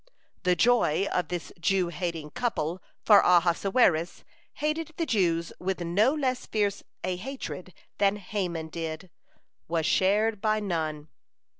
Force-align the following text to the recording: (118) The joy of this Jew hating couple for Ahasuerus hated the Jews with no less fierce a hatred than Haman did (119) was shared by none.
(118) 0.45 0.51
The 0.51 0.55
joy 0.55 1.05
of 1.11 1.27
this 1.27 1.53
Jew 1.59 1.89
hating 1.89 2.31
couple 2.31 2.81
for 3.05 3.19
Ahasuerus 3.19 4.23
hated 4.53 4.95
the 4.97 5.05
Jews 5.05 5.53
with 5.59 5.79
no 5.81 6.11
less 6.15 6.47
fierce 6.47 6.81
a 7.03 7.17
hatred 7.17 7.71
than 7.99 8.15
Haman 8.15 8.69
did 8.69 9.11
(119) 9.67 9.67
was 9.67 9.85
shared 9.85 10.41
by 10.41 10.59
none. 10.59 11.09